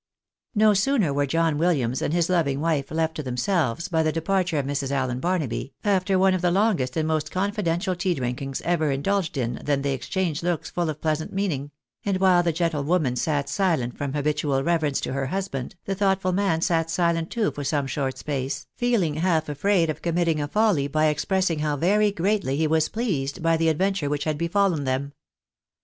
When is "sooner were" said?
0.73-1.27